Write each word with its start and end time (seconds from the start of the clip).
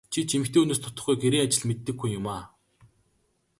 Чи 0.11 0.19
ч 0.27 0.29
эмэгтэй 0.35 0.59
хүнээс 0.61 0.81
дутахгүй 0.81 1.15
гэрийн 1.21 1.43
ажил 1.45 1.65
мэддэг 1.69 1.95
хүн 1.99 2.11
юмаа. 2.19 2.41